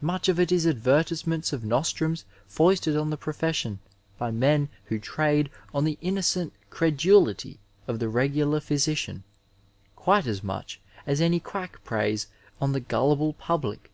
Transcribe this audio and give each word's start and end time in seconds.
Much 0.00 0.28
of 0.28 0.40
it 0.40 0.50
is 0.50 0.66
advertifiementB 0.66 1.52
of 1.52 1.62
noBtnuns 1.62 2.24
foisted 2.48 2.96
on 2.96 3.10
the 3.10 3.16
profession 3.16 3.78
by 4.18 4.28
men 4.32 4.68
who 4.86 4.98
trade 4.98 5.48
on 5.72 5.84
the 5.84 5.96
innooent 6.02 6.50
credulity 6.70 7.60
of 7.86 8.00
the 8.00 8.08
regular 8.08 8.58
physidan, 8.58 9.22
quite 9.94 10.26
as 10.26 10.42
much 10.42 10.80
as 11.06 11.20
any 11.20 11.38
quack 11.38 11.84
preys 11.84 12.26
on 12.60 12.72
the 12.72 12.80
gullible 12.80 13.34
public. 13.34 13.92